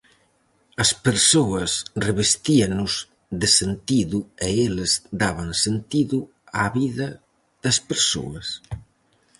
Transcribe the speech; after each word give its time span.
As 0.83 0.89
persoas 1.05 1.71
revestíanos 2.07 2.91
de 3.41 3.47
sentido 3.59 4.17
e 4.45 4.47
eles 4.67 4.91
daban 5.21 5.49
sentido 5.65 6.17
á 6.61 6.63
vida 6.77 7.07
das 7.63 7.77
persoas. 7.89 8.47